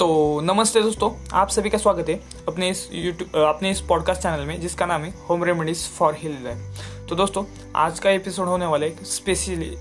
तो 0.00 0.40
नमस्ते 0.40 0.80
दोस्तों, 0.80 1.10
आप 1.32 1.48
सभी 1.48 1.70
का 1.70 1.78
स्वागत 1.78 2.08
है 2.08 2.14
अपने 2.48 2.68
इस 2.70 2.88
यूट्यूब 2.92 3.34
अपने 3.38 3.70
इस 3.70 3.80
पॉडकास्ट 3.88 4.22
चैनल 4.22 4.44
में, 4.46 4.60
जिसका 4.60 4.86
नाम 4.86 5.02
है 5.02 5.12
home 5.28 5.42
remedies 5.44 5.84
for 5.88 6.14
heal 6.18 6.36
life 6.44 7.08
तो 7.08 7.16
दोस्तों, 7.16 7.44
आज 7.76 7.98
का 7.98 8.10
एपिसोड 8.10 8.48
होने 8.48 8.66
वाला 8.66 8.86
है 8.86 9.04
स्पेशली 9.04 9.76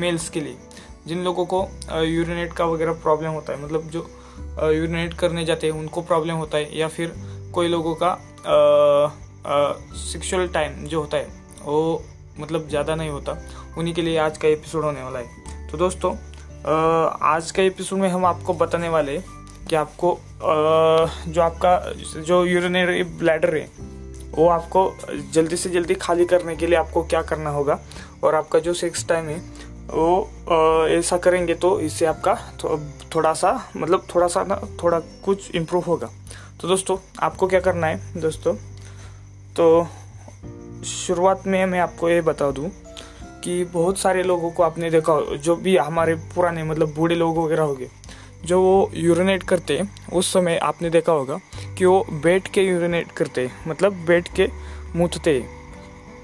मेल्स 0.00 0.28
के 0.28 0.40
लिए, 0.40 0.56
जिन 1.06 1.22
लोगों 1.24 1.44
को 1.46 1.62
यूरिनेट 2.00 2.52
का 2.52 2.64
वगैरह 2.64 2.92
प्रॉब्लम 3.02 3.30
होता 3.30 3.52
है 3.52 3.62
मतलब 3.64 3.88
जो 3.90 4.06
यूरिनेट 4.72 5.14
करने 5.14 5.44
जाते 5.44 5.66
हैं, 5.66 5.74
उनको 5.74 6.02
प्रॉब्लम 6.02 6.34
होता 6.34 6.58
है, 6.58 6.78
या 6.78 6.88
फिर 6.88 7.14
कोई 7.54 7.68
लोगों 7.68 7.94
का 8.02 8.16
सेक्सुअल 10.02 10.48
टाइम 10.48 10.84
जो 10.84 11.00
होता 11.00 11.16
है, 11.16 11.28
वो 11.62 12.02
मतलब 12.40 12.68
ज़्यादा 12.68 12.94
नहीं 12.94 13.10
होता, 13.10 13.38
उन्हीं 13.78 13.94
के 13.94 14.02
लिए 14.02 14.18
आज 14.18 14.38
का 14.38 14.48
एपिसोड 14.48 14.84
होने 14.84 15.02
वाला 15.02 15.18
है। 15.18 15.68
तो 15.70 15.78
दोस्तों 15.78 16.16
आज 16.66 17.50
के 17.50 17.66
एपिसोड 17.66 17.98
में 17.98 18.08
हम 18.08 18.24
आपको 18.24 18.54
बताने 18.54 18.88
वाले 18.88 19.18
कि 19.74 19.78
आपको 19.78 20.18
जो 21.32 21.42
आपका 21.42 21.92
जो 22.20 22.44
यूरिनरी 22.44 23.02
ब्लैडर 23.02 23.54
है 23.56 23.70
वो 24.30 24.48
आपको 24.48 24.96
जल्दी 25.32 25.56
से 25.56 25.70
जल्दी 25.70 25.94
खाली 25.94 26.24
करने 26.24 26.56
के 26.56 26.66
लिए 26.66 26.78
आपको 26.78 27.02
क्या 27.02 27.22
करना 27.22 27.50
होगा 27.50 27.78
और 28.24 28.34
आपका 28.34 28.58
जो 28.58 28.74
सेक्स 28.74 29.06
टाइम 29.08 29.24
है 29.24 29.38
वो 29.90 30.30
ऐसा 30.86 31.16
करेंगे 31.16 31.54
तो 31.54 31.80
इससे 31.80 32.06
आपका 32.06 32.34
थो, 32.34 32.80
थोड़ा 33.14 33.32
सा 33.32 33.70
मतलब 33.76 34.06
थोड़ा 34.14 34.26
सा 34.26 34.44
ना 34.44 34.60
थोड़ा 34.82 35.00
कुछ 35.00 35.54
इम्प्रूव 35.54 35.84
होगा। 35.84 36.10
तो 36.60 36.68
दोस्तों 36.68 36.96
आपको 37.20 37.46
क्या 37.46 37.60
करना 37.60 37.86
है 37.86 38.20
दोस्तों? 38.20 38.54
तो 39.56 39.86
शुरुआत 40.84 41.46
में 41.46 41.66
मैं 41.66 41.80
आपको 41.80 42.08
ये 42.08 42.20
बता 42.20 42.50
दूँ 42.50 42.70
कि 43.44 43.64
बहुत 43.64 43.98
सारे 43.98 44.22
लोगों 44.22 44.50
को 44.50 44.62
आपने 44.62 44.90
देखा 44.90 45.36
जो 45.36 45.56
भी 45.56 45.76
हमारे 45.76 46.14
पुराने 46.14 46.64
मतलब 46.64 46.94
बूढ़े 46.94 47.14
लोग 47.14 47.38
वगैरह 47.38 47.62
हो 47.62 47.74
गए 47.74 47.88
जो 48.44 48.60
वो 48.62 48.90
यूरिनेट 48.94 49.42
करते, 49.42 49.80
उस 50.12 50.32
समय 50.32 50.56
आपने 50.56 50.90
देखा 50.90 51.12
होगा 51.12 51.38
कि 51.78 51.84
वो 51.84 52.06
बैठ 52.12 52.48
के 52.48 52.62
यूरिनेट 52.62 53.12
करते 53.12 53.50
मतलब 53.68 54.04
बैठ 54.06 54.28
के 54.34 54.48
मूतते। 54.96 55.44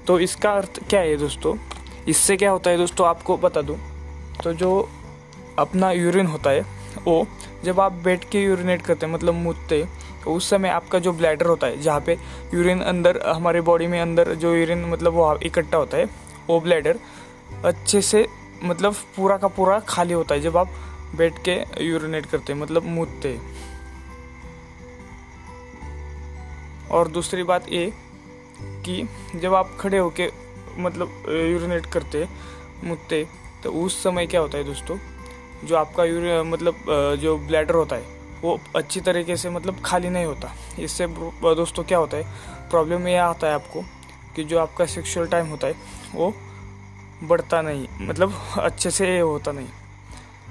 तो 0.07 0.19
इसका 0.19 0.51
अर्थ 0.51 0.79
क्या 0.89 0.99
है 0.99 1.15
दोस्तों? 1.17 1.55
इससे 2.07 2.37
क्या 2.37 2.51
होता 2.51 2.69
है 2.69 2.77
दोस्तों? 2.77 3.07
आपको 3.07 3.37
बता 3.37 3.61
दूँ। 3.61 3.77
तो 4.43 4.53
जो 4.53 4.89
अपना 5.59 5.91
यूरिन 5.91 6.25
होता 6.25 6.49
है, 6.49 6.65
वो 7.05 7.25
जब 7.63 7.79
आप 7.79 7.91
बैठ 8.03 8.29
के 8.29 8.43
यूरिनेट 8.43 8.81
करते 8.81 9.07
मतलब 9.07 9.33
मूतते 9.33 9.85
तो 10.23 10.33
उस 10.33 10.49
समय 10.49 10.69
आपका 10.69 10.99
जो 10.99 11.11
ब्लैडर 11.11 11.45
होता 11.45 11.67
है, 11.67 11.81
जहाँ 11.81 12.01
पे 12.01 12.17
यूरिन 12.53 12.81
अंदर, 12.81 13.19
हमारे 13.27 13.61
बॉडी 13.61 13.87
में 13.87 13.99
अंदर 14.01 14.33
जो 14.33 14.53
यूरिन 14.55 14.85
मतलब 14.85 15.13
वो 15.13 15.35
इकट्ठा 15.43 15.77
होता 15.77 15.97
है, 15.97 16.05
वो 16.47 16.59
ब्लैडर 16.59 16.99
अच्छे 17.65 18.01
से 18.01 18.25
मतलब 18.63 18.95
पूरा 19.15 19.37
का 19.37 19.47
पूरा 19.47 19.79
खाली 19.79 20.13
होता 20.13 20.35
है। 20.35 20.41
जब 20.41 20.57
आप 20.57 20.69
बैठ 21.15 21.41
के 21.47 21.55
यूरिनेट 21.85 22.25
करते 22.25 22.53
मतलब 22.53 22.83
मूतते 22.85 23.37
और 26.91 27.07
दूसरी 27.09 27.43
बात 27.43 27.69
ये 27.69 27.91
कि 28.85 29.03
जब 29.35 29.53
आप 29.53 29.75
खड़े 29.79 29.97
होके 29.97 30.29
मतलब 30.77 31.23
यूरिनेट 31.29 31.85
करते 31.85 32.27
मुतते 32.83 33.25
तो 33.63 33.71
उस 33.75 34.01
समय 34.03 34.25
क्या 34.27 34.41
होता 34.41 34.57
है 34.57 34.63
दोस्तों, 34.63 34.97
जो 35.65 35.75
आपका 35.75 36.03
यूर 36.05 36.43
मतलब 36.43 36.75
जो 37.21 37.37
ब्लैडर 37.37 37.75
होता 37.75 37.95
है, 37.95 38.03
वो 38.41 38.59
अच्छी 38.75 39.01
तरीके 39.01 39.35
से 39.37 39.49
मतलब 39.49 39.81
खाली 39.85 40.09
नहीं 40.09 40.25
होता। 40.25 40.53
इससे 40.79 41.07
दोस्तों 41.07 41.83
क्या 41.83 41.97
होता 41.97 42.17
है 42.17 42.69
प्रॉब्लम 42.69 43.07
यह 43.07 43.23
आता 43.23 43.47
है 43.47 43.53
आपको 43.53 43.81
कि 44.35 44.43
जो 44.43 44.59
आपका 44.59 44.85
सेक्सुअल 44.87 45.27
टाइम 45.27 45.47
होता 45.47 45.67
है, 45.67 45.75
वो 46.15 46.33
बढ़ता 47.23 47.61
नहीं 47.61 47.87
मतलब 48.01 48.33
अच्छे 48.59 48.91
से 48.91 49.19
होता 49.19 49.51
नहीं। 49.51 49.67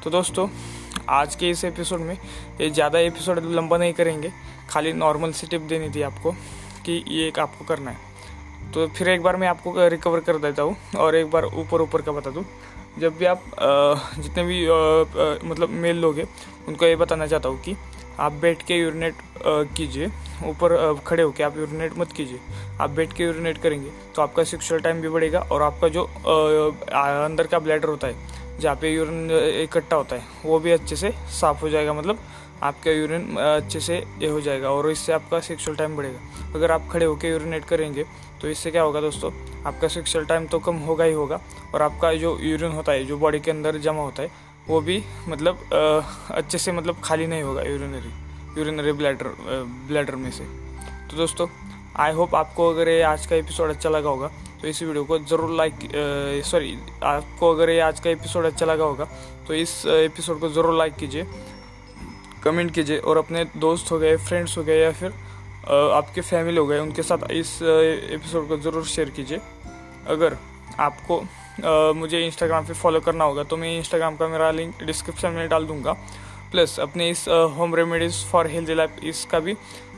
तो 0.03 0.11
दोस्तों, 0.11 0.47
आज 1.09 1.35
के 1.37 1.49
इस 1.51 1.65
एपिसोड 1.65 2.01
में 2.01 2.15
ये 2.61 2.69
ज़्यादा 2.71 2.99
एपिसोड 2.99 3.39
लंबा 3.47 3.77
नहीं 3.79 3.93
करेंगे। 3.95 4.31
खाली 4.71 4.93
नॉर्मल 4.93 5.33
सी 5.33 5.47
टिप 5.47 5.61
देनी 5.69 5.89
थी 5.95 6.03
आपको 6.03 6.33
कि 6.87 6.93
ये 7.09 7.27
एक 7.29 7.39
आपको 7.39 7.65
करना 7.65 7.91
है। 7.91 8.73
तो 8.73 8.87
फिर 8.89 9.09
एक 9.09 9.23
बार 9.23 9.37
मैं 9.37 9.49
आपको 9.49 9.89
रिकवर 9.89 10.21
कर 10.21 10.39
देता 10.39 10.63
हूँ 10.63 10.77
और 10.99 11.17
एक 11.17 11.31
बार 11.31 11.45
ऊपर 11.45 11.83
ऊपर 11.83 12.03
का 12.03 12.13
बता 12.13 12.31
दूँ। 12.31 12.45
जब 12.99 13.19
भी 13.19 13.25
आप 13.27 13.45
जितने 14.19 14.45
भी 14.45 14.65
मतलब 15.49 15.71
मेल 15.83 15.97
लोग 15.97 16.19
हैं 16.19 16.29
उनको 16.69 16.87
ये 16.87 16.97
बताना 16.97 17.27
चाहता 17.27 17.49
हूँ 17.49 17.63
कि 17.63 17.77
आप 18.21 18.33
बैठ 18.41 18.63
के 18.67 18.79
यूरिनेट 18.79 19.15
कीजिए। 19.77 20.11
ऊपर 20.47 21.01
खड़े 21.07 21.23
होकर 21.23 21.45
आप 21.45 21.57
यूरिनेट 21.59 21.99
मत 21.99 22.13
कीजिए। 22.13 22.41
आप 22.81 22.91
बैठ 22.91 23.13
के 23.13 23.25
यूरिनेट 23.25 23.59
करेंगे 23.63 23.91
तो 24.17 24.23
आपका 24.23 24.45
सेक्सुअल 24.47 24.81
टाइम 24.81 25.01
भी 25.01 25.09
बढ़ेगा 25.09 25.41
और 25.43 25.63
आपका 25.63 25.89
जो 25.89 26.05
अंदर 26.05 27.47
का 27.47 27.59
ब्लैडर 27.59 27.89
होता 27.89 28.07
है 28.07 28.39
जहाँ 28.61 28.77
पे 28.77 28.93
यूरिन 28.93 29.31
इकट्ठा 29.63 29.97
होता 29.97 30.17
है, 30.17 30.23
वो 30.45 30.59
भी 30.59 30.71
अच्छे 30.71 30.97
से 30.97 31.11
साफ़ 31.41 31.61
हो 31.61 31.69
जाएगा 31.69 31.93
मतलब 31.93 32.19
आपका 32.63 32.91
यूरिन 32.91 33.37
अच्छे 33.37 33.81
से 33.81 33.97
ये 33.97 34.29
हो 34.29 34.41
जाएगा 34.41 34.71
और 34.71 34.91
इससे 34.91 35.13
आपका 35.13 35.41
सेक्सुअल 35.41 35.77
टाइम 35.77 35.97
बढ़ेगा। 35.97 36.53
अगर 36.55 36.71
आप 36.71 36.89
खड़े 36.93 37.07
होकर 37.07 37.29
यूरिनेट 37.29 37.65
करेंगे 37.65 38.05
तो 38.41 38.49
इससे 38.49 38.71
क्या 38.71 38.83
होगा 38.83 39.01
दोस्तों, 39.01 39.31
आपका 39.67 39.89
सेक्सुअल 39.89 40.25
टाइम 40.27 40.47
तो 40.47 40.59
कम 40.59 40.77
होगा 40.87 41.05
ही 41.05 41.13
होगा 41.13 41.41
और 41.75 41.83
आपका 41.83 42.13
जो 42.15 42.37
यूरिन 42.41 42.73
होता 42.73 42.93
है, 42.93 43.05
जो 43.05 43.19
बॉडी 43.19 43.41
के 43.41 43.51
अंदर 43.51 43.79
जमा 43.79 44.03
होता 44.03 44.23
है, 44.23 44.31
वो 44.69 44.81
भी 44.81 45.03
मतलब 45.29 45.59
अच्छे 46.31 46.59
से 46.59 46.73
मतलब 46.73 47.01
खाली 47.05 47.27
नहीं 47.27 47.43
होगा 47.43 47.63
यूरिनरी 47.63 48.13
यूरिनरी 48.59 48.93
ब्लैडर 48.93 49.35
ब्लैडर 49.89 50.17
में 50.17 50.31
से। 50.31 50.45
तो 51.11 51.17
दोस्तों 51.17 51.49
आई 51.97 52.13
होप 52.13 52.35
आपको 52.35 52.69
अगर 52.71 52.89
ये 52.89 53.01
आज 53.03 53.27
का 53.27 53.37
एपिसोड 53.37 53.71
अच्छा 53.71 53.91
लगा 53.91 54.09
होगा 54.09 54.31
तो 54.63 54.69
इस 54.69 54.83
वीडियो 54.83 55.05
को 55.05 55.19
ज़रूर 55.19 55.51
लाइक 55.57 55.75
सॉरी 56.47 56.77
आपको 57.05 57.51
अगर 57.55 57.71
ये 57.71 57.81
आज 57.81 58.01
का 58.01 58.11
एपिसोड 58.11 58.45
अच्छा 58.47 58.67
लगा 58.67 58.85
होगा 58.85 59.05
तो 59.47 59.55
इस 59.55 59.85
एपिसोड 59.87 60.41
को 60.41 60.49
ज़रूर 60.51 60.77
लाइक 60.79 60.95
कीजिए 60.97 61.27
कमेंट 62.45 62.71
कीजिए, 62.75 62.99
और 62.99 63.19
अपने 63.19 63.45
दोस्त 63.57 63.91
हो 63.93 63.99
गए 63.99 64.17
फ्रेंड्स 64.19 64.57
हो 64.59 64.63
गए, 64.65 64.79
या 64.79 64.93
फिर 64.93 65.13
आपके 65.71 66.21
फैमिली 66.21 66.57
हो 66.57 66.67
गए, 66.67 66.79
उनके 66.79 67.03
साथ 67.03 67.31
इस 67.31 67.59
एपिसोड 67.63 68.49
को 68.49 68.57
ज़रूर 68.59 68.85
शेयर 68.87 69.11
कीजिए। 69.11 69.41
अगर 70.09 70.37
आपको 70.81 71.21
मुझे 71.95 72.21
इंस्टाग्राम 72.27 72.67
पे 72.67 72.75
फॉलो 72.75 73.01
करना 73.01 73.25
होगा 73.25 73.43
तो 73.45 73.57
मैं 73.57 73.77
इंस्टाग्राम 73.79 74.17
का 74.17 74.29
मेरा 74.29 74.51
लिंक 74.51 74.83
डिस्क्रिप्शन 74.83 75.31
में 75.33 75.49
डाल 75.49 75.67
दूँगा। 75.67 75.93
प्लस 76.53 76.79
अपने 76.81 77.09
इस 77.11 77.27
home 77.57 77.75
remedies 77.75 78.25
for 78.27 78.47
health 78.49 78.71
life 78.71 79.05
इसका 79.05 79.39
भी 79.41 79.55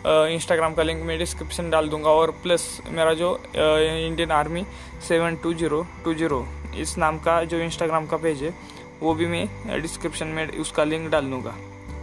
इंस्टाग्राम 0.07 0.75
का 0.75 0.83
लिंक 0.83 1.03
मैं 1.07 1.19
डिस्क्रिप्शन 1.19 1.71
डाल 1.71 1.89
दूँगा 1.89 2.11
और 2.11 2.31
प्लस 2.43 2.81
मेरा 2.89 3.13
जो 3.15 3.35
Indian 3.57 4.31
army 4.33 4.65
seven 5.09 5.37
two 5.43 5.53
zero 5.55 5.87
two 6.05 6.15
zero 6.15 6.47
इस 6.77 6.97
नाम 6.99 7.19
का 7.19 7.43
जो 7.45 7.59
इंस्टाग्राम 7.61 8.07
का 8.07 8.17
पेज 8.17 8.43
है, 8.43 8.55
वो 9.01 9.15
भी 9.15 9.27
मैं 9.27 9.81
डिस्क्रिप्शन 9.83 10.27
में 10.29 10.47
उसका 10.51 10.85
लिंक 10.85 11.11
डाल 11.11 11.31
दूँगा। 11.31 11.55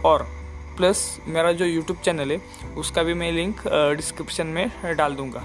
और 0.04 0.26
प्लस 0.76 1.20
मेरा 1.26 1.52
जो 1.52 1.64
यूट्यूब 1.64 1.98
चैनल 1.98 2.32
है, 2.32 2.40
उसका 2.76 3.02
भी 3.02 3.14
मैं 3.14 3.30
लिंक 3.32 3.60
डिस्क्रिप्शन 3.96 4.46
में 4.46 4.96
डाल 4.96 5.14
दूँगा। 5.14 5.42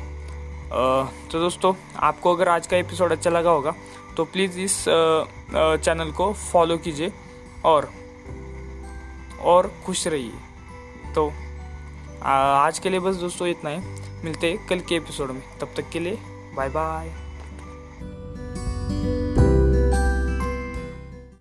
तो 1.31 1.39
दोस्तों, 1.39 1.73
आपको 1.97 2.35
अगर 2.35 2.49
आज 2.49 2.67
का 2.67 2.77
एपिसोड 2.77 3.11
अच्छा 3.11 3.29
लगा 3.29 3.49
होगा 3.51 3.73
तो 4.17 4.23
प्लीज़ 4.25 4.59
इस 4.59 4.83
चैनल 4.85 6.11
को 6.11 6.31
फॉलो 6.33 6.77
कीजिए 6.77 7.11
और 7.65 7.89
और 9.43 9.71
खुश 9.85 10.07
रहिए। 10.07 11.11
तो 11.15 11.31
आज 12.27 12.79
के 12.79 12.89
लिए 12.89 12.99
बस 12.99 13.15
दोस्तों 13.15 13.47
इतना 13.47 13.69
ही। 13.69 13.77
मिलते 14.23 14.49
हैं 14.49 14.65
कल 14.67 14.79
के 14.79 14.95
एपिसोड 14.95 15.31
में। 15.31 15.43
तब 15.59 15.73
तक 15.77 15.89
के 15.89 15.99
लिए 15.99 16.17
बाय 16.55 16.69
बाय 16.69 17.24